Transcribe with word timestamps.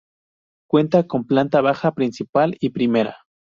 Cuenta 0.67 1.05
con 1.05 1.27
planta 1.27 1.61
baja, 1.61 1.91
principal 1.91 2.57
y 2.59 2.69
primera. 2.71 3.17